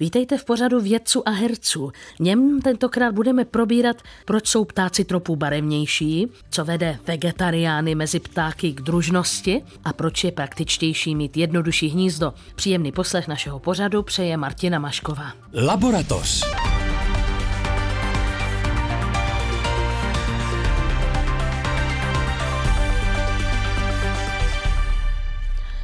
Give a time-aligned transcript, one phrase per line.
[0.00, 1.92] Vítejte v pořadu vědců a herců.
[2.20, 8.80] Něm tentokrát budeme probírat, proč jsou ptáci tropu barevnější, co vede vegetariány mezi ptáky k
[8.80, 12.34] družnosti a proč je praktičtější mít jednodušší hnízdo.
[12.54, 15.32] Příjemný poslech našeho pořadu přeje Martina Mašková.
[15.66, 16.44] Laboratoř.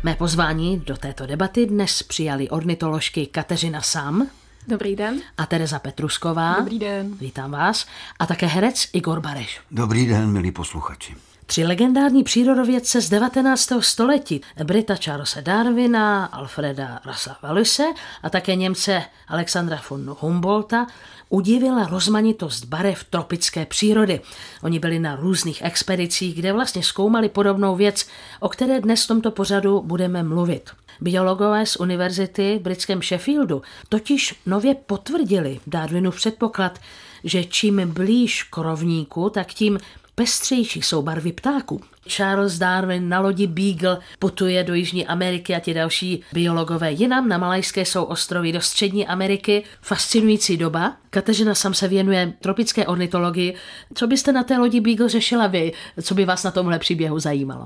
[0.05, 4.27] Mé pozvání do této debaty dnes přijali ornitoložky Kateřina Sam.
[4.69, 5.21] Dobrý den.
[5.39, 6.57] A Tereza Petrusková.
[6.59, 7.17] Dobrý den.
[7.21, 7.87] Vítám vás.
[8.19, 9.61] A také herec Igor Bareš.
[9.71, 11.17] Dobrý den, milí posluchači.
[11.53, 13.73] Tři legendární přírodovědce z 19.
[13.81, 17.83] století, Brita Charlesa Darwina, Alfreda Rasa Wallise
[18.23, 20.87] a také Němce Alexandra von Humboldta,
[21.29, 24.21] udivila rozmanitost barev tropické přírody.
[24.63, 28.07] Oni byli na různých expedicích, kde vlastně zkoumali podobnou věc,
[28.41, 30.71] o které dnes v tomto pořadu budeme mluvit.
[31.01, 36.79] Biologové z univerzity v britském Sheffieldu totiž nově potvrdili Darwinův předpoklad,
[37.25, 39.79] že čím blíž k rovníku, tak tím
[40.15, 41.81] pestřejší jsou barvy ptáků.
[42.09, 47.29] Charles Darwin na lodi Beagle putuje do Jižní Ameriky a ti další biologové jinam.
[47.29, 49.63] Na Malajské jsou ostrovy do Střední Ameriky.
[49.81, 50.97] Fascinující doba.
[51.11, 53.55] Kateřina sam se věnuje tropické ornitologii.
[53.95, 55.73] Co byste na té lodi Beagle řešila vy?
[56.03, 57.65] Co by vás na tomhle příběhu zajímalo?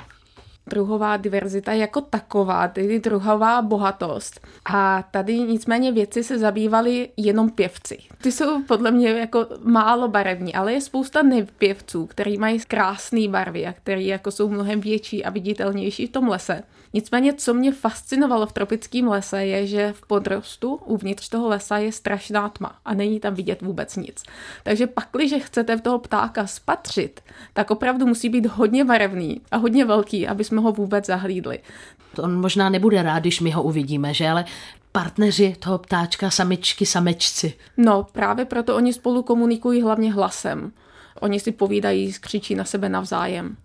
[0.66, 4.40] Druhová diverzita jako taková, tedy druhová bohatost.
[4.64, 7.98] A tady nicméně věci se zabývali jenom pěvci.
[8.22, 13.66] Ty jsou podle mě jako málo barevní, ale je spousta nepěvců, který mají krásné barvy
[13.66, 16.62] a který jako jsou mnohem větší a viditelnější v tom lese.
[16.92, 21.92] Nicméně, co mě fascinovalo v tropickém lese, je, že v podrostu uvnitř toho lesa je
[21.92, 24.22] strašná tma a není tam vidět vůbec nic.
[24.62, 27.20] Takže pakliže chcete v toho ptáka spatřit,
[27.52, 31.58] tak opravdu musí být hodně barevný a hodně velký, aby jsme ho vůbec zahlídli.
[32.14, 34.28] To on možná nebude rád, když my ho uvidíme, že?
[34.28, 34.44] Ale
[34.92, 37.52] partneři toho ptáčka, samičky, samečci.
[37.76, 40.72] No, právě proto oni spolu komunikují hlavně hlasem.
[41.20, 43.56] Oni si povídají, skřičí na sebe navzájem.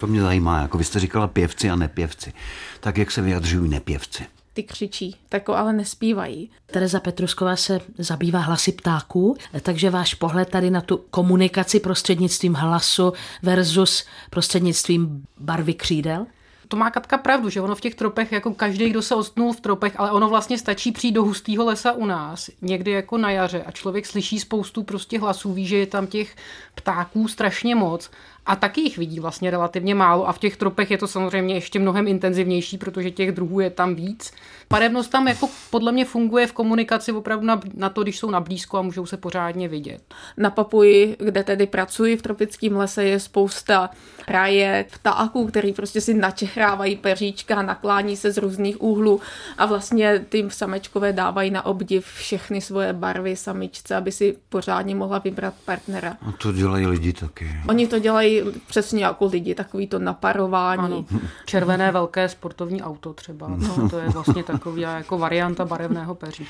[0.00, 2.32] To mě zajímá, jako vy jste říkala pěvci a nepěvci.
[2.80, 4.26] Tak jak se vyjadřují nepěvci?
[4.54, 6.50] Ty křičí, tak ale nespívají.
[6.66, 13.12] Tereza Petrusková se zabývá hlasy ptáků, takže váš pohled tady na tu komunikaci prostřednictvím hlasu
[13.42, 16.26] versus prostřednictvím barvy křídel?
[16.72, 19.60] to má Katka pravdu, že ono v těch tropech, jako každý, kdo se ostnul v
[19.60, 23.62] tropech, ale ono vlastně stačí přijít do hustého lesa u nás, někdy jako na jaře
[23.62, 26.36] a člověk slyší spoustu prostě hlasů, ví, že je tam těch
[26.74, 28.10] ptáků strašně moc
[28.46, 31.78] a taky jich vidí vlastně relativně málo a v těch tropech je to samozřejmě ještě
[31.78, 34.32] mnohem intenzivnější, protože těch druhů je tam víc.
[34.70, 38.40] Barevnost tam jako podle mě funguje v komunikaci opravdu na, na to, když jsou na
[38.40, 40.02] blízko a můžou se pořádně vidět.
[40.36, 43.90] Na Papuji, kde tedy pracuji v tropickém lese, je spousta
[44.28, 49.20] ráje ptáků, který prostě si načehrávají peříčka, naklání se z různých úhlů
[49.58, 55.18] a vlastně ty samečkové dávají na obdiv všechny svoje barvy samičce, aby si pořádně mohla
[55.18, 56.16] vybrat partnera.
[56.28, 57.50] A to dělají lidi taky.
[57.68, 58.31] Oni to dělají
[58.66, 60.82] přesně jako lidi, takový to naparování.
[60.82, 61.04] Ano.
[61.46, 63.48] Červené velké sportovní auto třeba.
[63.48, 66.46] No, to je vlastně takový jako varianta barevného peří.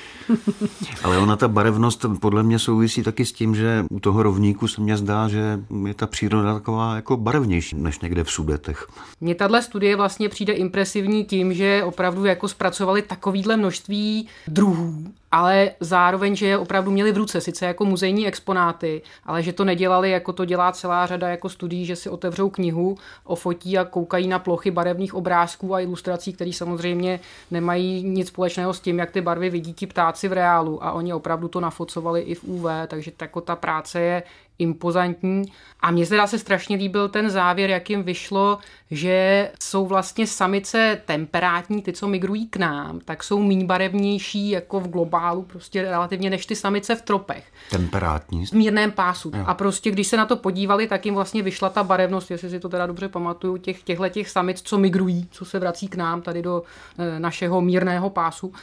[1.03, 4.81] Ale ona ta barevnost podle mě souvisí taky s tím, že u toho rovníku se
[4.81, 8.87] mně zdá, že je ta příroda taková jako barevnější než někde v Sudetech.
[9.21, 15.71] Mně tahle studie vlastně přijde impresivní tím, že opravdu jako zpracovali takovýhle množství druhů ale
[15.79, 20.11] zároveň, že je opravdu měli v ruce, sice jako muzejní exponáty, ale že to nedělali,
[20.11, 24.39] jako to dělá celá řada jako studií, že si otevřou knihu, ofotí a koukají na
[24.39, 27.19] plochy barevných obrázků a ilustrací, které samozřejmě
[27.51, 30.83] nemají nic společného s tím, jak ty barvy vidí ti ptáci v reálu.
[30.83, 34.23] A oni opravdu to nafocovali i v UV, takže tako ta práce je
[34.63, 35.43] impozantní.
[35.79, 38.57] A mně se dá se strašně líbil ten závěr, jak jim vyšlo,
[38.91, 44.79] že jsou vlastně samice temperátní, ty, co migrují k nám, tak jsou méně barevnější jako
[44.79, 47.43] v globálu prostě relativně než ty samice v tropech.
[47.69, 48.45] Temperátní?
[48.45, 49.31] V mírném pásu.
[49.35, 49.43] Jo.
[49.47, 52.59] A prostě když se na to podívali, tak jim vlastně vyšla ta barevnost, jestli si
[52.59, 56.21] to teda dobře pamatuju, těch, těchhle těch samic, co migrují, co se vrací k nám
[56.21, 56.63] tady do
[56.97, 58.53] e, našeho mírného pásu,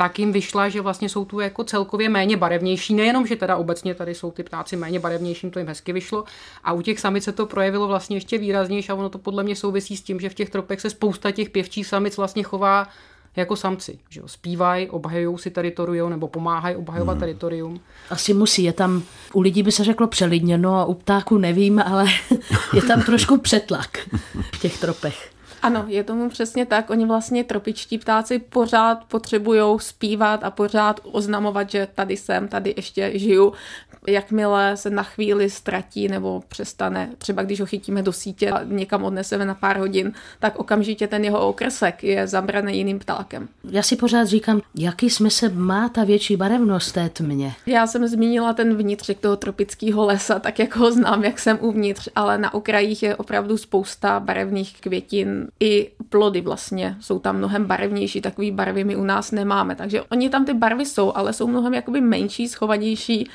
[0.00, 2.94] tak jim vyšla, že vlastně jsou tu jako celkově méně barevnější.
[2.94, 6.24] Nejenom, že teda obecně tady jsou ty ptáci méně barevnější, to jim hezky vyšlo.
[6.64, 9.56] A u těch samic se to projevilo vlastně ještě výraznější a ono to podle mě
[9.56, 12.88] souvisí s tím, že v těch tropech se spousta těch pěvčích samic vlastně chová
[13.36, 13.98] jako samci.
[14.08, 17.20] Že Zpívají, obhajují si teritorium nebo pomáhají obhajovat hmm.
[17.20, 17.80] teritorium.
[18.10, 19.02] Asi musí, je tam,
[19.32, 22.04] u lidí by se řeklo přelidněno a u ptáků nevím, ale
[22.74, 23.98] je tam trošku přetlak
[24.52, 25.29] v těch tropech.
[25.62, 26.90] Ano, je tomu přesně tak.
[26.90, 33.18] Oni vlastně tropičtí ptáci pořád potřebují zpívat a pořád oznamovat, že tady jsem, tady ještě
[33.18, 33.52] žiju.
[34.06, 39.04] Jakmile se na chvíli ztratí nebo přestane, třeba když ho chytíme do sítě a někam
[39.04, 43.48] odneseme na pár hodin, tak okamžitě ten jeho okresek je zabraný jiným ptákem.
[43.70, 47.52] Já si pořád říkám, jaký smysl má ta větší barevnost té tmě?
[47.66, 52.08] Já jsem zmínila ten vnitřek toho tropického lesa, tak jak ho znám, jak jsem uvnitř,
[52.14, 55.48] ale na okrajích je opravdu spousta barevných květin.
[55.60, 59.74] I plody vlastně jsou tam mnohem barevnější, takový barvy my u nás nemáme.
[59.74, 63.28] Takže oni tam ty barvy jsou, ale jsou mnohem jakoby menší, schovanější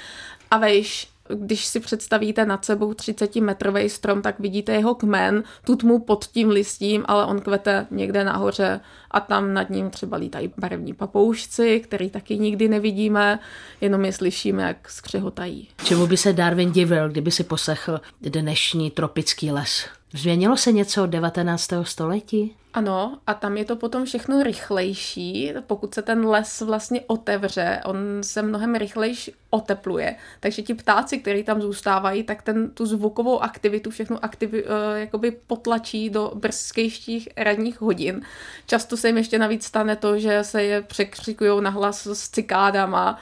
[0.51, 5.99] a vejš když si představíte nad sebou 30-metrový strom, tak vidíte jeho kmen, tu tmu
[5.99, 8.79] pod tím listím, ale on kvete někde nahoře
[9.11, 13.39] a tam nad ním třeba lítají barevní papoušci, který taky nikdy nevidíme,
[13.81, 15.67] jenom je slyšíme, jak skřehotají.
[15.83, 19.85] Čemu by se Darwin divil, kdyby si poslechl dnešní tropický les?
[20.15, 21.69] Změnilo se něco od 19.
[21.83, 22.55] století?
[22.73, 27.97] Ano, a tam je to potom všechno rychlejší, pokud se ten les vlastně otevře, on
[28.21, 33.89] se mnohem rychlejš otepluje, takže ti ptáci, kteří tam zůstávají, tak ten, tu zvukovou aktivitu
[33.89, 38.21] všechno aktivi, uh, jakoby potlačí do brzkejších ranních hodin.
[38.65, 43.19] Často se jim ještě navíc stane to, že se je překřikují na hlas s cikádama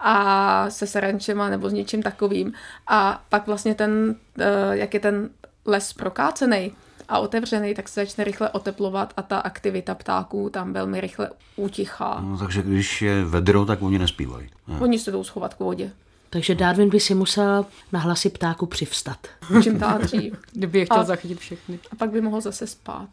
[0.00, 2.52] a se serenčema nebo s něčím takovým.
[2.86, 5.30] A pak vlastně ten, uh, jak je ten
[5.66, 6.72] les prokácený,
[7.08, 12.20] a otevřený, tak se začne rychle oteplovat a ta aktivita ptáků tam velmi rychle utichá.
[12.20, 14.48] No, takže když je vedro, tak oni nespívají.
[14.68, 14.80] Ne?
[14.80, 15.90] Oni se jdou schovat k vodě.
[16.30, 19.18] Takže Darwin by si musel na hlasy ptáku přivstat.
[19.62, 20.34] Čím dál dřív.
[20.52, 21.78] Kdyby je chtěl a, zachytit všechny.
[21.92, 23.08] A pak by mohl zase spát.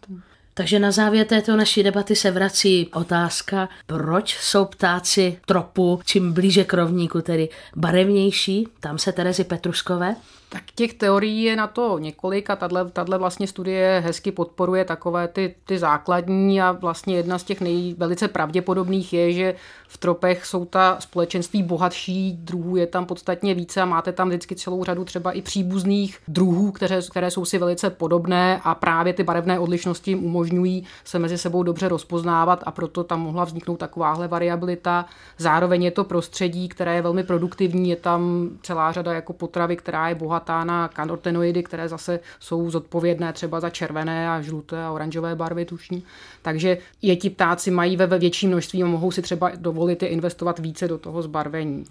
[0.54, 6.64] Takže na závěr této naší debaty se vrací otázka, proč jsou ptáci tropu čím blíže
[6.64, 8.68] k rovníku, tedy barevnější.
[8.80, 10.16] Tam se Terezy Petruskové
[10.50, 15.56] tak těch teorií je na to několik a tahle, vlastně studie hezky podporuje takové ty,
[15.66, 19.56] ty základní a vlastně jedna z těch nej, velice pravděpodobných je, že
[19.88, 24.56] v tropech jsou ta společenství bohatší, druhů je tam podstatně více a máte tam vždycky
[24.56, 29.24] celou řadu třeba i příbuzných druhů, které, které jsou si velice podobné a právě ty
[29.24, 34.28] barevné odlišnosti jim umožňují se mezi sebou dobře rozpoznávat a proto tam mohla vzniknout takováhle
[34.28, 35.06] variabilita.
[35.38, 40.10] Zároveň je to prostředí, které je velmi produktivní, je tam celá řada jako potravy, která
[40.10, 45.36] je bohatá na kanotenoidy, které zase jsou zodpovědné třeba za červené a žluté a oranžové
[45.36, 46.04] barvy tušní.
[46.42, 50.60] Takže je ti ptáci mají ve větší množství a mohou si třeba dovolit je investovat
[50.60, 51.86] více do toho zbarvení.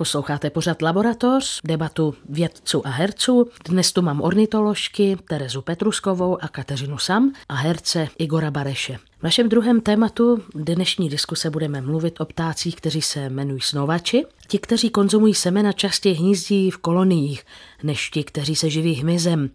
[0.00, 3.50] Posloucháte pořad Laboratoř, debatu vědců a herců.
[3.64, 8.98] Dnes tu mám ornitoložky Terezu Petruskovou a Kateřinu Sam a herce Igora Bareše.
[9.18, 14.24] V našem druhém tématu dnešní diskuse budeme mluvit o ptácích, kteří se jmenují snovači.
[14.48, 17.44] Ti, kteří konzumují semena, častěji hnízdí v koloniích,
[17.82, 19.50] než ti, kteří se živí hmyzem.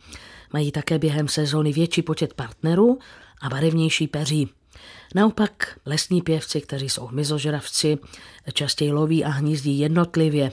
[0.54, 3.00] Mají také během sezóny větší počet partnerů
[3.42, 4.50] a barevnější peří.
[5.16, 7.98] Naopak lesní pěvci, kteří jsou hmyzožravci,
[8.54, 10.52] častěji loví a hnízdí jednotlivě.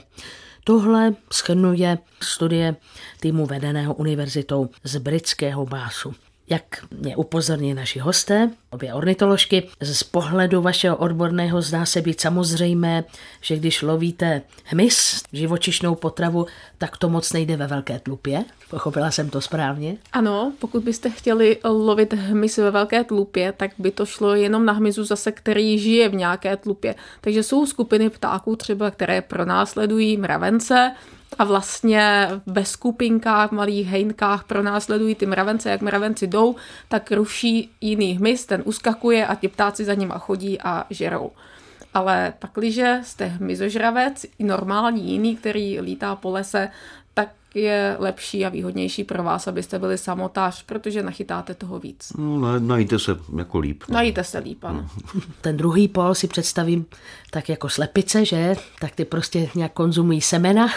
[0.63, 2.75] Tohle schrnuje studie
[3.19, 6.13] týmu vedeného univerzitou z britského básu.
[6.53, 13.03] Jak mě upozorní naši hosté, obě ornitoložky, z pohledu vašeho odborného zdá se být samozřejmé,
[13.41, 16.45] že když lovíte hmyz, živočišnou potravu,
[16.77, 18.45] tak to moc nejde ve velké tlupě.
[18.69, 19.97] Pochopila jsem to správně?
[20.11, 24.73] Ano, pokud byste chtěli lovit hmyz ve velké tlupě, tak by to šlo jenom na
[24.73, 26.95] hmyzu zase, který žije v nějaké tlupě.
[27.21, 30.91] Takže jsou skupiny ptáků třeba, které pronásledují mravence,
[31.39, 36.55] a vlastně ve skupinkách, malých hejnkách pronásledují ty mravence, jak mravenci jdou,
[36.87, 41.31] tak ruší jiný hmyz, ten uskakuje a ti ptáci za nima chodí a žerou.
[41.93, 46.69] Ale pakliže jste hmyzožravec, normální jiný, který lítá po lese,
[47.53, 52.13] je lepší a výhodnější pro vás, abyste byli samotář, protože nachytáte toho víc.
[52.17, 53.83] No, najíte se jako líp.
[53.89, 53.93] No.
[53.93, 54.87] Najíte se líp, ano.
[55.41, 56.85] Ten druhý pol si představím
[57.31, 58.55] tak jako slepice, že?
[58.79, 60.67] Tak ty prostě nějak konzumují semena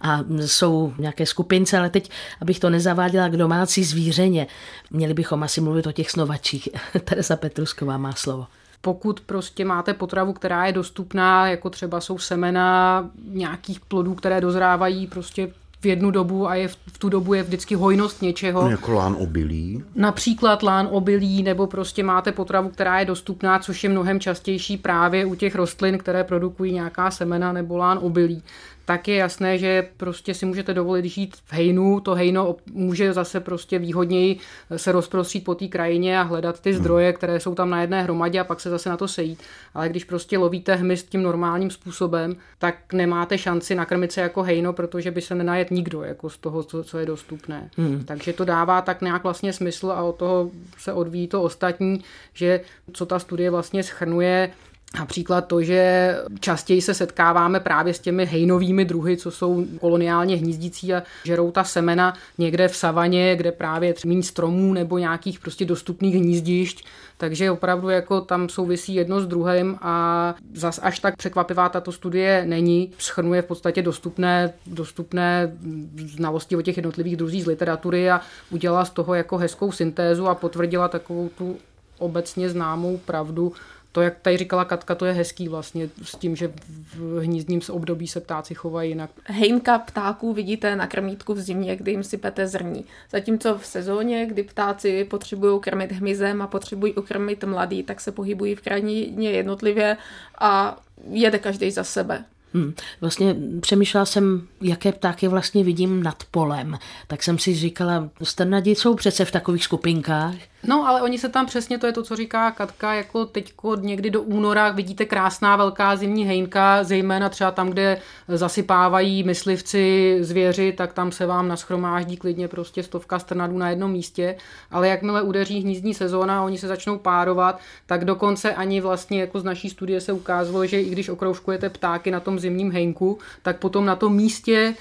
[0.00, 4.46] a jsou nějaké skupince, ale teď, abych to nezaváděla k domácí zvířeně,
[4.90, 6.68] měli bychom asi mluvit o těch snovačích.
[7.04, 8.46] Teresa Petrusková má slovo
[8.80, 15.06] pokud prostě máte potravu, která je dostupná, jako třeba jsou semena nějakých plodů, které dozrávají
[15.06, 18.70] prostě v jednu dobu a je v, v tu dobu je vždycky hojnost něčeho.
[18.70, 19.84] Jako lán obilí.
[19.94, 25.24] Například lán obilí, nebo prostě máte potravu, která je dostupná, což je mnohem častější právě
[25.24, 28.42] u těch rostlin, které produkují nějaká semena nebo lán obilí
[28.86, 33.40] tak je jasné, že prostě si můžete dovolit žít v hejnu, to hejno může zase
[33.40, 34.38] prostě výhodněji
[34.76, 38.40] se rozprostřít po té krajině a hledat ty zdroje, které jsou tam na jedné hromadě
[38.40, 39.42] a pak se zase na to sejít.
[39.74, 44.72] Ale když prostě lovíte hmyz tím normálním způsobem, tak nemáte šanci nakrmit se jako hejno,
[44.72, 47.70] protože by se nenajet nikdo jako z toho, co, co je dostupné.
[47.76, 48.04] Hmm.
[48.04, 52.60] Takže to dává tak nějak vlastně smysl a od toho se odvíjí to ostatní, že
[52.92, 54.50] co ta studie vlastně schrnuje,
[54.94, 60.94] Například to, že častěji se setkáváme právě s těmi hejnovými druhy, co jsou koloniálně hnízdící
[60.94, 66.14] a žerou ta semena někde v savaně, kde právě méně stromů nebo nějakých prostě dostupných
[66.14, 66.84] hnízdišť.
[67.18, 72.44] Takže opravdu jako tam souvisí jedno s druhým a zas až tak překvapivá tato studie
[72.46, 72.92] není.
[72.98, 75.56] Schrnuje v podstatě dostupné, dostupné
[75.96, 80.34] znalosti o těch jednotlivých druzích z literatury a udělala z toho jako hezkou syntézu a
[80.34, 81.56] potvrdila takovou tu
[81.98, 83.52] obecně známou pravdu,
[83.96, 86.52] to, jak tady říkala Katka, to je hezký vlastně s tím, že
[86.94, 89.10] v hnízdním období se ptáci chovají jinak.
[89.24, 92.84] Hejnka ptáků vidíte na krmítku v zimě, kdy jim sypete zrní.
[93.10, 98.54] Zatímco v sezóně, kdy ptáci potřebují krmit hmyzem a potřebují ukrmit mladý, tak se pohybují
[98.54, 99.96] v krajině jednotlivě
[100.38, 100.78] a
[101.10, 102.24] jede každý za sebe.
[102.54, 102.74] Hmm.
[103.00, 106.78] Vlastně přemýšlela jsem, jaké ptáky vlastně vidím nad polem.
[107.06, 110.34] Tak jsem si říkala, strnadi jsou přece v takových skupinkách.
[110.66, 114.10] No, ale oni se tam přesně, to je to, co říká Katka, jako teďko někdy
[114.10, 120.92] do února vidíte krásná velká zimní hejnka, zejména třeba tam, kde zasypávají myslivci zvěři, tak
[120.92, 124.36] tam se vám naschromáždí klidně prostě stovka strnadů na jednom místě,
[124.70, 129.40] ale jakmile udeří hnízdní sezóna a oni se začnou párovat, tak dokonce ani vlastně jako
[129.40, 133.58] z naší studie se ukázalo, že i když okroužkujete ptáky na tom zimním hejnku, tak
[133.58, 134.74] potom na tom místě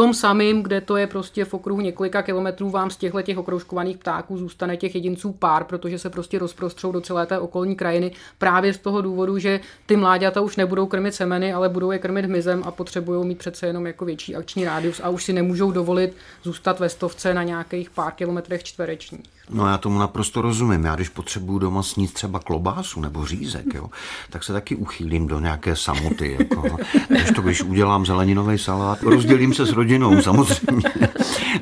[0.00, 3.98] tom samým, kde to je prostě v okruhu několika kilometrů, vám z těchto těch okroužkovaných
[3.98, 8.72] ptáků zůstane těch jedinců pár, protože se prostě rozprostřou do celé té okolní krajiny právě
[8.72, 12.62] z toho důvodu, že ty mláďata už nebudou krmit semeny, ale budou je krmit hmyzem
[12.66, 16.80] a potřebují mít přece jenom jako větší akční rádius a už si nemůžou dovolit zůstat
[16.80, 19.30] ve stovce na nějakých pár kilometrech čtverečních.
[19.50, 20.84] No já tomu naprosto rozumím.
[20.84, 23.90] Já když potřebuju doma snít třeba klobásu nebo řízek, jo,
[24.30, 26.36] tak se taky uchýlím do nějaké samoty.
[26.38, 26.76] Jako.
[27.08, 29.89] Když to když udělám zeleninový salát, rozdělím se s rodinou
[30.22, 30.90] samozřejmě.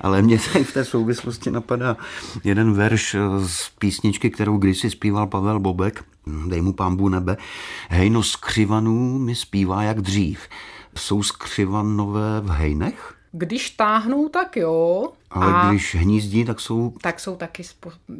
[0.01, 1.97] Ale mě tady v té souvislosti napadá
[2.45, 3.17] jeden verš
[3.47, 6.05] z písničky, kterou kdysi zpíval Pavel Bobek,
[6.47, 7.37] dej mu pámbu nebe.
[7.89, 10.41] Hejno skřivanů mi zpívá jak dřív.
[10.97, 13.15] Jsou skřivanové v hejnech?
[13.33, 15.09] Když táhnou, tak jo.
[15.31, 16.95] Ale a když hnízdí, tak jsou...
[17.03, 17.63] Tak jsou taky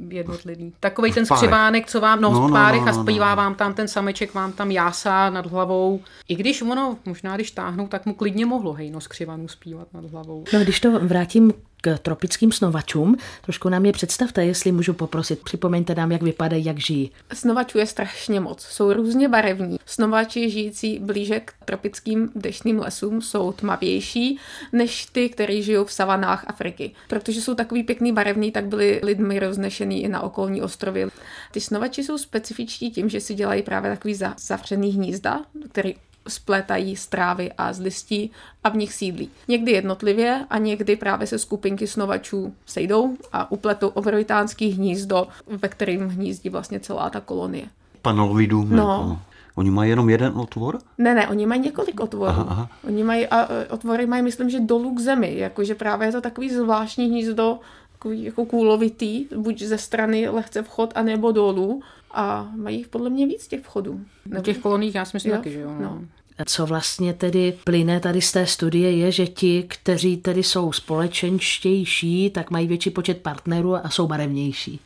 [0.09, 0.73] jednotlivý.
[0.81, 3.37] Takový ten skřivánek, co vám, no, no, v párech no, no, no, a zpívá no.
[3.37, 6.01] vám tam ten sameček, vám tam jásá nad hlavou.
[6.29, 10.45] I když ono, možná když táhnou, tak mu klidně mohlo hejno skřivanu zpívat nad hlavou.
[10.53, 13.17] No když to vrátím k tropickým snovačům.
[13.43, 15.43] Trošku nám je představte, jestli můžu poprosit.
[15.45, 17.11] Připomeňte nám, jak vypadají, jak žijí.
[17.33, 18.63] Snovačů je strašně moc.
[18.63, 19.79] Jsou různě barevní.
[19.87, 24.39] Snovači žijící blíže k tropickým deštným lesům jsou tmavější
[24.73, 26.91] než ty, kteří žijou v savanách Afriky.
[27.09, 31.07] Protože jsou takový pěkný barevný, tak byli lidmi roznešený i na okolní ostrovy.
[31.53, 35.41] Ty snovači jsou specifičtí tím, že si dělají právě takový zavřený hnízda,
[35.71, 35.95] který
[36.29, 38.31] splétají z trávy a z listí
[38.65, 39.31] a v nich sídlí.
[39.49, 46.09] Někdy jednotlivě a někdy právě se skupinky snovačů sejdou a upletou obrovitánský hnízdo, ve kterém
[46.09, 47.65] hnízdí vlastně celá ta kolonie.
[48.03, 48.77] Panelový dům.
[48.77, 48.83] No.
[48.83, 49.23] Jako.
[49.59, 50.79] Oni mají jenom jeden otvor?
[50.99, 52.31] Ne, ne, oni mají několik otvorů.
[52.31, 52.71] Aha, aha.
[52.87, 56.21] Oni mají, a e, otvory mají, myslím, že dolů k zemi, jakože právě je to
[56.21, 57.59] takový zvláštní hnízdo,
[57.93, 63.49] takový jako kůlovitý, buď ze strany lehce vchod, anebo dolů a mají podle mě víc
[63.49, 64.01] těch vchodů.
[64.27, 65.39] Na těch koloních já si myslím jo?
[65.39, 65.71] taky, že jo.
[65.71, 65.81] No.
[65.81, 66.03] no.
[66.47, 72.31] Co vlastně tedy plyne tady z té studie je, že ti, kteří tedy jsou společenštější,
[72.31, 74.81] tak mají větší počet partnerů a jsou barevnější.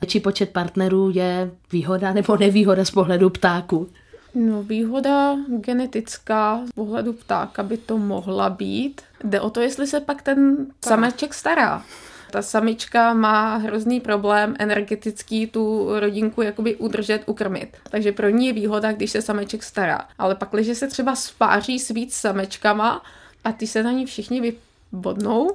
[0.00, 3.88] Větší počet partnerů je výhoda nebo nevýhoda z pohledu ptáku?
[4.34, 9.00] No, výhoda genetická z pohledu ptáka by to mohla být.
[9.24, 11.84] Jde o to, jestli se pak ten sameček stará.
[12.30, 17.76] Ta samička má hrozný problém energetický tu rodinku jakoby udržet, ukrmit.
[17.90, 20.08] Takže pro ní je výhoda, když se sameček stará.
[20.18, 23.02] Ale pak, když se třeba spáří s víc samečkama,
[23.44, 24.56] a ty se na ní všichni vy,
[24.92, 25.50] bodnou,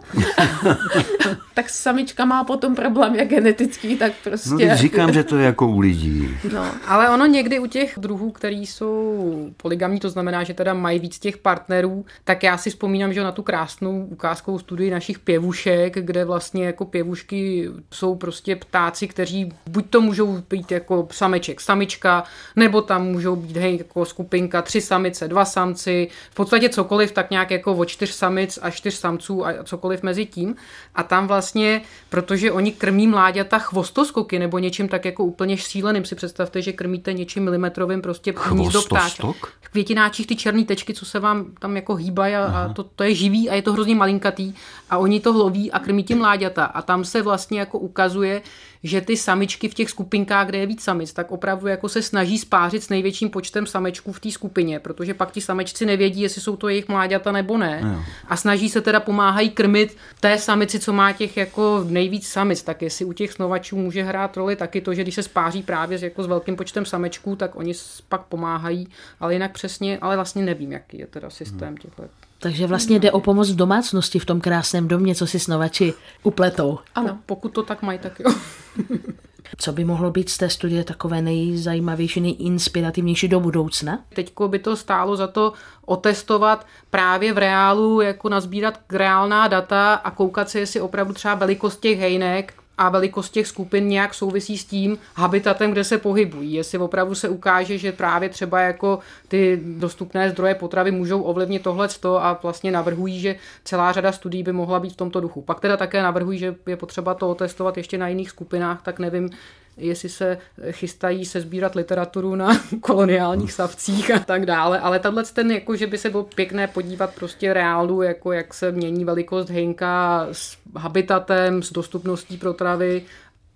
[1.54, 4.68] tak samička má potom problém jak genetický, tak prostě...
[4.68, 6.38] No, říkám, že to je jako u lidí.
[6.54, 11.00] No, ale ono někdy u těch druhů, který jsou poligamní, to znamená, že teda mají
[11.00, 15.94] víc těch partnerů, tak já si vzpomínám, že na tu krásnou ukázkovou studii našich pěvušek,
[16.00, 22.24] kde vlastně jako pěvušky jsou prostě ptáci, kteří buď to můžou být jako sameček, samička,
[22.56, 27.32] nebo tam můžou být hej, jako skupinka tři samice, dva samci, v podstatě cokoliv, tak
[27.32, 30.56] nějak jako o čtyř samic a čtyř samců samců a cokoliv mezi tím.
[30.96, 36.16] A tam vlastně, protože oni krmí mláďata chvostoskoky nebo něčím tak jako úplně šíleným, si
[36.16, 39.28] představte, že krmíte něčím milimetrovým prostě hnízdo ptáčka.
[39.72, 43.16] Květináčích ty černé tečky, co se vám tam jako hýbají a, a to, to, je
[43.16, 44.54] živý a je to hrozně malinkatý
[44.90, 46.66] a oni to loví a krmí tím mláďata.
[46.66, 48.42] A tam se vlastně jako ukazuje,
[48.84, 52.38] že ty samičky v těch skupinkách, kde je víc samic, tak opravdu jako se snaží
[52.38, 56.56] spářit s největším počtem samečků v té skupině, protože pak ti samečci nevědí, jestli jsou
[56.56, 57.82] to jejich mláďata nebo ne.
[57.84, 58.06] No.
[58.28, 62.64] A snaží se teda pomáhají krmit té samici, co má těch jako nejvíc samic.
[62.64, 65.98] Tak jestli u těch snovačů může hrát roli taky to, že když se spáří právě
[65.98, 67.74] s, jako s velkým počtem samečků, tak oni
[68.10, 68.88] pak pomáhají,
[69.20, 71.78] ale jinak přesně, ale vlastně nevím, jaký je teda systém hmm.
[71.78, 72.04] těchto
[72.44, 76.80] takže vlastně jde o pomoc v domácnosti v tom krásném domě, co si snovači upletou.
[76.96, 78.34] Ano, pokud to tak mají, tak jo.
[79.58, 84.00] Co by mohlo být z té studie takové nejzajímavější, nejinspirativnější do budoucna?
[84.16, 85.54] Teď by to stálo za to
[85.86, 91.80] otestovat právě v reálu, jako nazbírat reálná data a koukat se, jestli opravdu třeba velikost
[91.80, 96.54] těch hejnek a velikost těch skupin nějak souvisí s tím habitatem, kde se pohybují.
[96.54, 101.88] Jestli opravdu se ukáže, že právě třeba jako ty dostupné zdroje potravy můžou ovlivnit tohle
[102.20, 105.42] a vlastně navrhují, že celá řada studií by mohla být v tomto duchu.
[105.42, 109.30] Pak teda také navrhují, že je potřeba to otestovat ještě na jiných skupinách, tak nevím,
[109.78, 110.38] jestli se
[110.72, 115.88] chystají se sbírat literaturu na koloniálních savcích a tak dále, ale tahle ten, jako, že
[115.88, 121.64] by se bylo pěkné podívat prostě reálu, jako jak se mění velikost hejnka s habitatem,
[121.64, 123.02] s dostupností potravy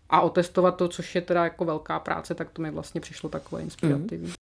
[0.09, 3.61] a otestovat to, což je teda jako velká práce, tak to mi vlastně přišlo takové
[3.61, 4.33] inspirativní.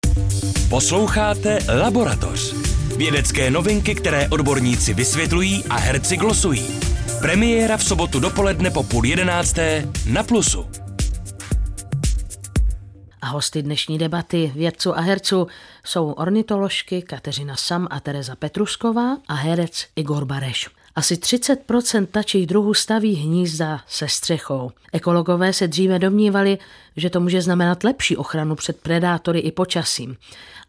[0.69, 2.53] Posloucháte Laboratoř.
[2.97, 6.79] Vědecké novinky, které odborníci vysvětlují a herci glosují.
[7.19, 10.84] Premiéra v sobotu dopoledne po půl jedenácté na Plusu.
[13.25, 15.47] A hosty dnešní debaty vědců a herců
[15.85, 20.69] jsou ornitoložky Kateřina Sam a Tereza Petrusková a herec Igor Bareš.
[20.95, 24.71] Asi 30% tačích druhů staví hnízda se střechou.
[24.93, 26.57] Ekologové se dříve domnívali,
[26.97, 30.17] že to může znamenat lepší ochranu před predátory i počasím.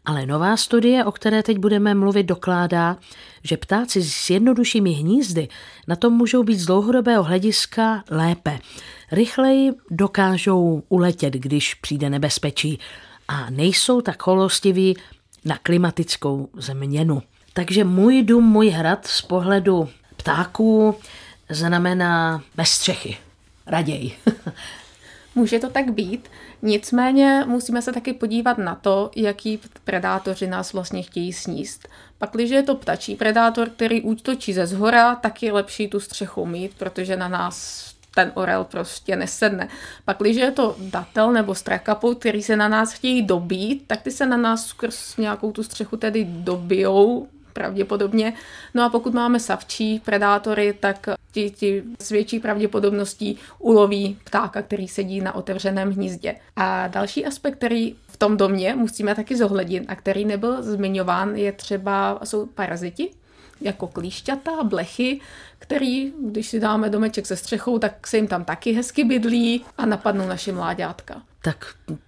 [0.05, 2.97] Ale nová studie, o které teď budeme mluvit, dokládá,
[3.43, 5.47] že ptáci s jednoduššími hnízdy
[5.87, 8.59] na tom můžou být z dlouhodobého hlediska lépe.
[9.11, 12.79] Rychleji dokážou uletět, když přijde nebezpečí
[13.27, 14.97] a nejsou tak cholostiví
[15.45, 17.21] na klimatickou změnu.
[17.53, 19.89] Takže můj dům, můj hrad z pohledu
[20.27, 20.95] ptáků
[21.49, 23.17] znamená bez střechy.
[23.67, 24.15] Raději.
[25.35, 26.29] Může to tak být,
[26.61, 31.87] nicméně musíme se taky podívat na to, jaký predátoři nás vlastně chtějí sníst.
[32.17, 36.45] Pak, když je to ptačí predátor, který útočí ze zhora, tak je lepší tu střechu
[36.45, 39.67] mít, protože na nás ten orel prostě nesedne.
[40.05, 44.11] Pak, když je to datel nebo strakapou, který se na nás chtějí dobít, tak ty
[44.11, 48.33] se na nás skrz nějakou tu střechu tedy dobijou, pravděpodobně.
[48.73, 54.87] No a pokud máme savčí predátory, tak ti, ti s větší pravděpodobností uloví ptáka, který
[54.87, 56.35] sedí na otevřeném hnízdě.
[56.55, 61.51] A další aspekt, který v tom domě musíme taky zohlednit a který nebyl zmiňován, je
[61.51, 63.09] třeba, jsou paraziti,
[63.61, 65.19] jako klíšťata, blechy,
[65.59, 69.85] který, když si dáme domeček se střechou, tak se jim tam taky hezky bydlí a
[69.85, 71.21] napadnou naše mláďátka.
[71.41, 71.65] Tak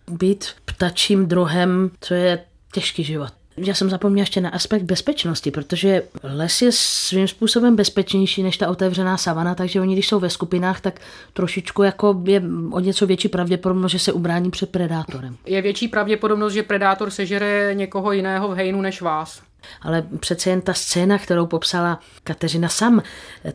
[0.07, 6.03] být ptačím druhem, to je těžký život já jsem zapomněla ještě na aspekt bezpečnosti, protože
[6.23, 10.81] les je svým způsobem bezpečnější než ta otevřená savana, takže oni, když jsou ve skupinách,
[10.81, 11.01] tak
[11.33, 15.37] trošičku jako je o něco větší pravděpodobnost, že se ubrání před predátorem.
[15.45, 19.48] Je větší pravděpodobnost, že predátor sežere někoho jiného v hejnu než vás.
[19.81, 23.01] Ale přece jen ta scéna, kterou popsala Kateřina sam,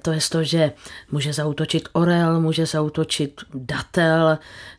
[0.02, 0.72] to je to, že
[1.10, 4.38] může zautočit orel, může zautočit datel,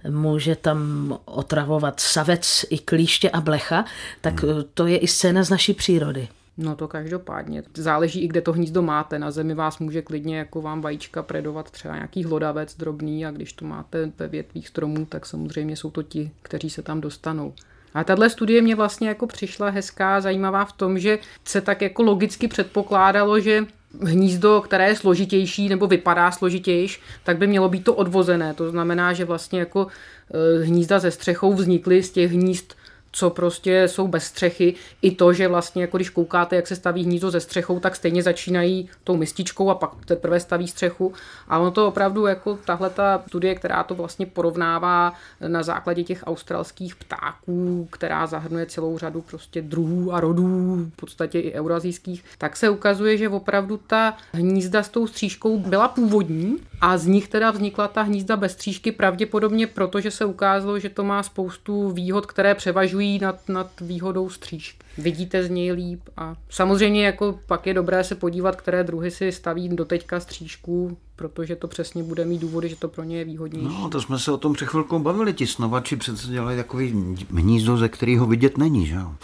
[0.10, 3.86] může tam otravovat savec i klíště a blecha,
[4.22, 4.64] tak hmm.
[4.74, 6.28] to je i scéna z naší přírody.
[6.58, 7.64] No to každopádně.
[7.74, 9.20] Záleží i kde to hnízdo máte.
[9.20, 13.54] Na zemi vás může klidně jako vám vajíčka predovat třeba nějaký hlodavec drobný a když
[13.54, 17.54] to máte ve větvích stromů, tak samozřejmě jsou to ti, kteří se tam dostanou.
[17.96, 22.04] A tahle studie mě vlastně jako přišla hezká, zajímavá v tom, že se tak jako
[22.04, 23.66] logicky předpokládalo, že
[24.02, 28.54] hnízdo, které je složitější nebo vypadá složitější, tak by mělo být to odvozené.
[28.54, 32.76] To znamená, že vlastně jako eh, hnízda ze střechou vznikly z těch hnízd
[33.16, 34.76] co prostě jsou bez střechy.
[35.02, 38.24] I to, že vlastně, jako když koukáte, jak se staví hnízdo ze střechou, tak stejně
[38.24, 41.14] začínají tou mističkou a pak teprve staví střechu.
[41.48, 45.14] A ono to opravdu jako tahle ta studie, která to vlastně porovnává
[45.48, 51.40] na základě těch australských ptáků, která zahrnuje celou řadu prostě druhů a rodů, v podstatě
[51.40, 56.98] i eurazijských, tak se ukazuje, že opravdu ta hnízda s tou střížkou byla původní, A
[56.98, 61.04] z nich teda vznikla ta hnízda bez střížky pravděpodobně proto, že se ukázalo, že to
[61.04, 64.78] má spoustu výhod, které převažují nad, nad výhodou střížky.
[64.98, 69.32] Vidíte z něj líp a samozřejmě jako pak je dobré se podívat, které druhy si
[69.32, 73.26] staví do teďka střížku, protože to přesně bude mít důvody, že to pro ně je
[73.26, 73.68] výhodnější.
[73.82, 75.34] No, to jsme se o tom před chvilkou bavili.
[75.34, 79.16] Ti snovači přece dělají takový hnízdo, ze kterého vidět není, že jo?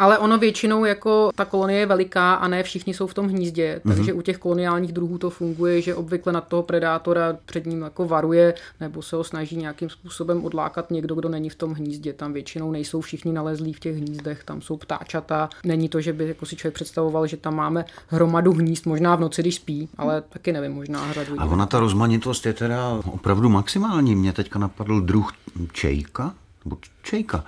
[0.00, 3.80] Ale ono většinou jako ta kolonie je veliká a ne všichni jsou v tom hnízdě,
[3.84, 3.94] Mhm.
[3.96, 8.06] takže u těch koloniálních druhů to funguje, že obvykle na toho predátora před ním jako
[8.06, 12.12] varuje nebo se ho snaží nějakým způsobem odlákat někdo, kdo není v tom hnízdě.
[12.12, 15.48] Tam většinou nejsou všichni nalezlí v těch hnízdech, tam jsou ptáčata.
[15.64, 19.20] Není to, že by jako si člověk představoval, že tam máme hromadu hnízd, možná v
[19.20, 21.34] noci, když spí, ale taky nevím, možná řadu.
[21.38, 24.14] A ona ta rozmanitost je teda opravdu maximální.
[24.16, 25.32] Mě teďka napadl druh
[25.72, 26.34] čejka,
[26.64, 27.44] nebo čejka.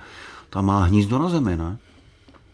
[0.49, 1.77] Ta má hnízdo na zemi, ne?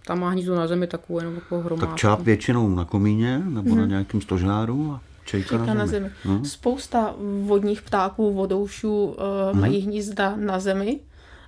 [0.10, 1.86] Tam má hnízdo na zemi takovou jenom jako hromádku.
[1.90, 6.10] Tak čáp většinou na komíně nebo na nějakém stožáru a čejka, Čejka na zemi.
[6.26, 6.46] Hm?
[6.46, 11.00] Spousta vodních ptáků, vodoušů uh, mají hnízda na zemi.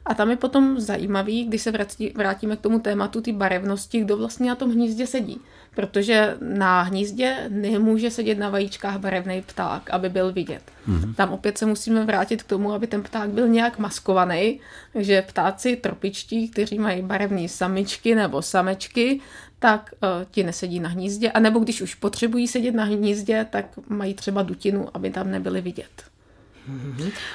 [0.05, 4.17] A tam je potom zajímavý, když se vrátí, vrátíme k tomu tématu ty barevnosti, kdo
[4.17, 5.41] vlastně na tom hnízdě sedí.
[5.75, 10.61] Protože na hnízdě nemůže sedět na vajíčkách barevný pták, aby byl vidět.
[10.89, 11.15] Mm-hmm.
[11.15, 14.59] Tam opět se musíme vrátit k tomu, aby ten pták byl nějak maskovaný.
[14.93, 19.19] Takže ptáci tropičtí, kteří mají barevné samičky nebo samečky,
[19.59, 21.31] tak uh, ti nesedí na hnízdě.
[21.31, 25.61] A nebo když už potřebují sedět na hnízdě, tak mají třeba dutinu, aby tam nebyly
[25.61, 26.11] vidět.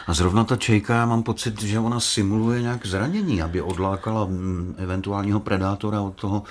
[0.06, 4.74] A zrovna ta čejka, já mám pocit, že ona simuluje nějak zranění, aby odlákala mm,
[4.78, 6.42] eventuálního predátora od toho,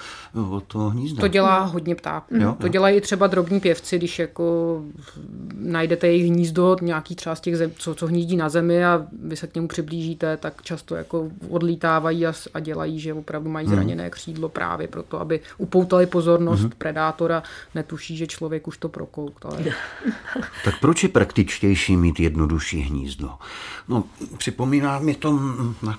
[0.50, 1.22] od toho hnízda.
[1.22, 2.36] To dělá hodně ptáků.
[2.36, 2.72] Jo, to jo.
[2.72, 4.82] dělají i třeba drobní pěvci, když jako
[5.56, 9.36] najdete jejich hnízdo, nějaký třeba z těch, zem, co, co hnízdí na zemi a vy
[9.38, 14.10] se k němu přiblížíte, tak často jako odlítávají a, a dělají, že opravdu mají zraněné
[14.10, 16.72] křídlo právě proto, aby upoutali pozornost Mhm.
[16.78, 17.44] predátora,
[17.76, 19.40] netuší, že člověk už to prokouk.
[19.46, 19.58] Ale...
[20.66, 23.32] Tak proč je praktičtější mít jednodušší hnízdo?
[23.88, 24.04] No,
[24.38, 25.40] připomíná mi to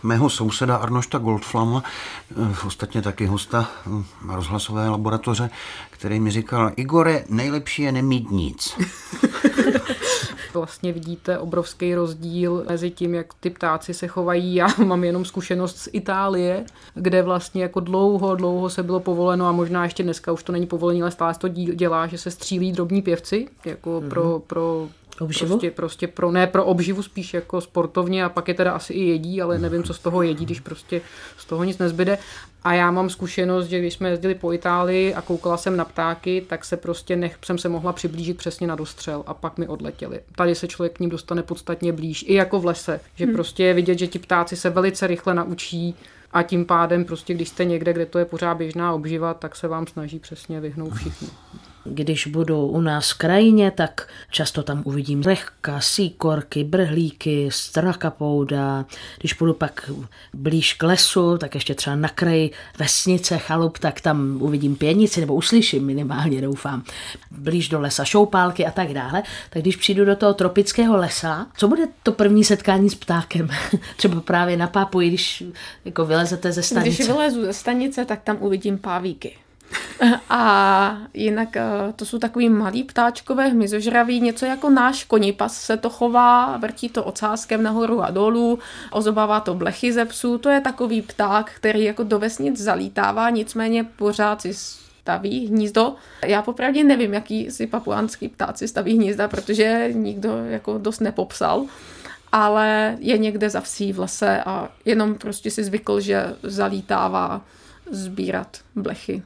[0.03, 1.83] mého souseda Arnošta Goldflama,
[2.31, 5.51] eh, ostatně taky hosta mm, rozhlasové laboratoře,
[5.91, 8.79] který mi říkal, Igore, nejlepší je nemít nic.
[10.57, 14.55] vlastně vidíte obrovský rozdíl mezi tím, jak ty ptáci se chovají.
[14.55, 19.53] Já mám jenom zkušenost z Itálie, kde vlastně jako dlouho, dlouho se bylo povoleno a
[19.53, 22.73] možná ještě dneska už to není povolení, ale stále se to dělá, že se střílí
[22.73, 24.89] drobní pěvci, jako pro, pro
[25.21, 25.49] Obživu?
[25.49, 29.05] Prostě, prostě pro, ne pro obživu, spíš jako sportovně a pak je teda asi i
[29.05, 31.01] jedí, ale nevím, co z toho jedí, když prostě
[31.39, 32.19] z toho nic nezbyde.
[32.65, 36.45] A já mám zkušenost, že když jsme jezdili po Itálii a koukala jsem na ptáky,
[36.49, 40.21] tak se prostě nech, jsem se mohla přiblížit přesně na dostřel a pak mi odletěli.
[40.37, 43.35] Tady se člověk k ním dostane podstatně blíž, i jako v lese, že hmm.
[43.35, 45.95] prostě je vidět, že ti ptáci se velice rychle naučí
[46.33, 49.69] a tím pádem prostě, když jste někde, kde to je pořád běžná obživa, tak se
[49.69, 51.29] vám snaží přesně vyhnout všichni.
[51.89, 58.85] Když budu u nás v krajině, tak často tam uvidím lehka, síkorky, brhlíky, strakapouda.
[59.19, 59.91] Když budu pak
[60.35, 65.35] blíž k lesu, tak ještě třeba na kraji vesnice, chalup, tak tam uvidím pěnici, nebo
[65.35, 66.83] uslyším minimálně, doufám.
[67.31, 69.23] Blíž do lesa šoupálky a tak dále.
[69.51, 73.49] Tak když přijdu do toho tropického lesa, co bude to první setkání s ptákem?
[73.97, 75.45] třeba právě na Pápuji, když
[75.85, 76.97] jako vylezete ze stanice.
[76.97, 79.37] Když vylezu ze stanice, tak tam uvidím pávíky.
[80.31, 81.65] A jinak eh,
[81.97, 87.05] to jsou takový malí ptáčkové hmyzožraví, něco jako náš konipas se to chová, vrtí to
[87.05, 88.59] ocáskem nahoru a dolů,
[88.91, 93.85] ozobává to blechy ze psů, to je takový pták, který jako do vesnic zalítává, nicméně
[93.85, 95.95] pořád si staví hnízdo.
[96.25, 101.67] Já popravdě nevím, jaký si papuánský ptáci staví hnízda, protože nikdo jako dost nepopsal
[102.33, 107.41] ale je někde za vsí v lese a jenom prostě si zvykl, že zalítává
[107.91, 109.23] sbírat blechy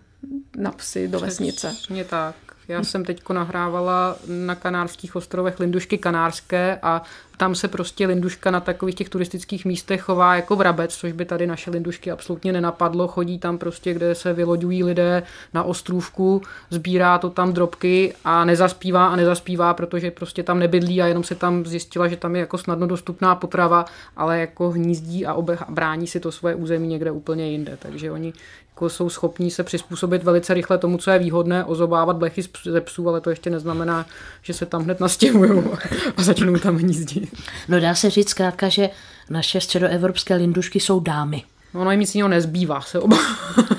[0.56, 1.68] na psy do vesnice.
[1.68, 2.34] Přesně tak.
[2.68, 7.02] Já jsem teďko nahrávala na Kanárských ostrovech lindušky kanárské a
[7.36, 11.46] tam se prostě linduška na takových těch turistických místech chová jako vrabec, což by tady
[11.46, 13.08] naše lindušky absolutně nenapadlo.
[13.08, 15.22] Chodí tam prostě, kde se vyloďují lidé
[15.54, 21.06] na ostrůvku, sbírá to tam drobky a nezaspívá a nezaspívá, protože prostě tam nebydlí a
[21.06, 23.84] jenom se tam zjistila, že tam je jako snadno dostupná potrava,
[24.16, 27.78] ale jako hnízdí a obe- brání si to svoje území někde úplně jinde.
[27.82, 28.32] Takže oni
[28.80, 33.08] jako jsou schopní se přizpůsobit velice rychle tomu, co je výhodné, ozobávat blechy ze psů,
[33.08, 34.06] ale to ještě neznamená,
[34.42, 35.62] že se tam hned nastěhují
[36.16, 37.34] a začnou tam hnízdit.
[37.68, 38.90] No dá se říct zkrátka, že
[39.30, 41.42] naše středoevropské lindušky jsou dámy.
[41.74, 43.16] No, ono jim nic jiného nezbývá se oba.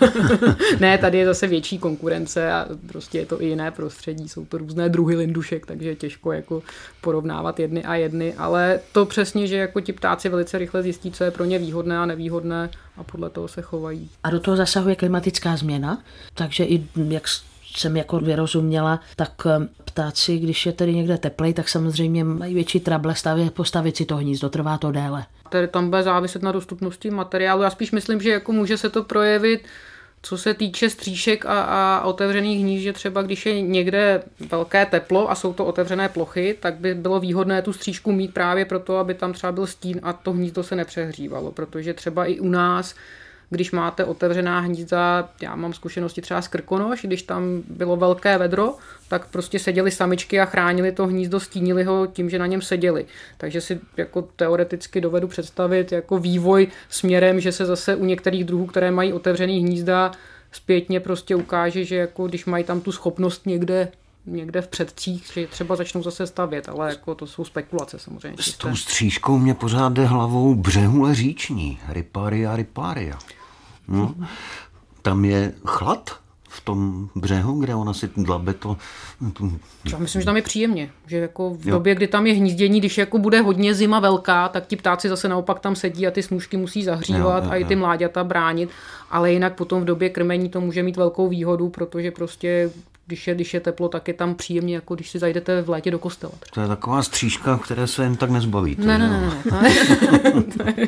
[0.79, 4.57] ne, tady je zase větší konkurence a prostě je to i jiné prostředí, jsou to
[4.57, 6.63] různé druhy lindušek, takže je těžko jako
[7.01, 11.23] porovnávat jedny a jedny, ale to přesně, že jako ti ptáci velice rychle zjistí, co
[11.23, 14.09] je pro ně výhodné a nevýhodné a podle toho se chovají.
[14.23, 17.27] A do toho zasahuje klimatická změna, takže i jak
[17.77, 22.79] jsem jako vyrozuměla, tak eh, ptáci, když je tedy někde teplej, tak samozřejmě mají větší
[22.79, 25.25] trable stavit, postavit si to hnízdo, trvá to déle.
[25.49, 27.61] Tady tam bude záviset na dostupnosti materiálu.
[27.61, 29.61] Já spíš myslím, že jako může se to projevit
[30.23, 35.31] co se týče stříšek a, a otevřených hnízd, že třeba když je někde velké teplo
[35.31, 39.13] a jsou to otevřené plochy, tak by bylo výhodné tu střížku mít právě proto, aby
[39.13, 42.95] tam třeba byl stín a to hnízdo se nepřehřívalo, protože třeba i u nás
[43.53, 48.75] když máte otevřená hnízda, já mám zkušenosti třeba z Krkonoš, když tam bylo velké vedro,
[49.07, 53.05] tak prostě seděli samičky a chránili to hnízdo, stínili ho tím, že na něm seděli.
[53.37, 58.65] Takže si jako teoreticky dovedu představit jako vývoj směrem, že se zase u některých druhů,
[58.65, 60.11] které mají otevřený hnízda,
[60.51, 63.87] zpětně prostě ukáže, že jako když mají tam tu schopnost někde
[64.25, 68.43] někde v předcích, že třeba začnou zase stavět, ale jako to jsou spekulace samozřejmě.
[68.43, 73.19] S tou střížkou mě pořád jde hlavou břehule říční, riparia riparia.
[73.87, 74.15] No,
[75.01, 78.77] tam je chlad v tom břehu, kde ona si dlabe to...
[79.91, 81.75] Já myslím, že tam je příjemně, že jako v jo.
[81.75, 85.27] době, kdy tam je hnízdění, když jako bude hodně zima velká, tak ti ptáci zase
[85.27, 88.69] naopak tam sedí a ty snůžky musí zahřívat jo, jo, a i ty mláďata bránit,
[89.11, 92.71] ale jinak potom v době krmení to může mít velkou výhodu, protože prostě
[93.07, 95.91] když je, když je teplo, tak je tam příjemně, jako když si zajdete v létě
[95.91, 96.33] do kostela.
[96.53, 98.85] To je taková střížka, které se jen tak nezbavíte.
[98.85, 99.33] Ne, ne, ne.
[99.51, 99.71] ne.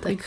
[0.00, 0.18] tak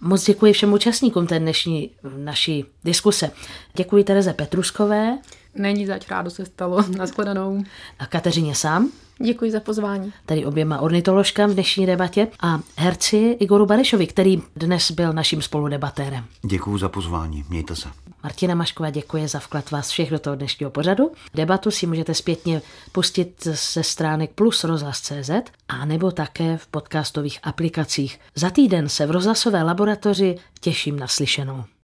[0.00, 3.30] Moc děkuji všem účastníkům té dnešní naší diskuse.
[3.74, 5.18] Děkuji Tereze Petruskové.
[5.54, 6.84] Není zač, rádo se stalo.
[6.96, 7.64] Naschledanou.
[7.98, 8.90] A Kateřině sám.
[9.24, 10.12] Děkuji za pozvání.
[10.26, 16.24] Tady oběma ornitoložkám v dnešní debatě a herci Igoru Barešovi, který dnes byl naším spoludebatérem.
[16.42, 17.88] Děkuji za pozvání, mějte se.
[18.22, 21.12] Martina Mašková děkuje za vklad vás všech do toho dnešního pořadu.
[21.34, 25.30] Debatu si můžete zpětně pustit ze stránek plus rozhlas.cz
[25.68, 28.20] a nebo také v podcastových aplikacích.
[28.34, 31.64] Za týden se v rozhlasové laboratoři těším na slyšenou.